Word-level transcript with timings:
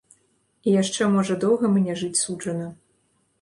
І 0.71 0.71
яшчэ 0.75 1.09
можа 1.15 1.37
доўга 1.43 1.71
мне 1.75 1.93
жыць 2.01 2.21
суджана. 2.23 2.67